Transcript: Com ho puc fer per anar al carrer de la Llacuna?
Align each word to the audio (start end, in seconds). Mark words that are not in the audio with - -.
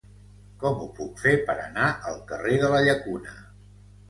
Com 0.63 0.79
ho 0.85 0.87
puc 0.99 1.21
fer 1.25 1.33
per 1.49 1.57
anar 1.67 1.91
al 2.13 2.17
carrer 2.33 2.57
de 2.65 2.71
la 2.73 2.81
Llacuna? 2.89 3.39